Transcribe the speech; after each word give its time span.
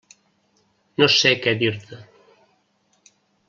No 1.03 1.09
sé 1.17 1.33
què 1.45 1.55
dir-te. 1.61 2.03